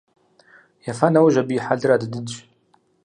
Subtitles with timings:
[0.91, 2.35] Ефа нэужь абы и хьэлыр адыдыдщ.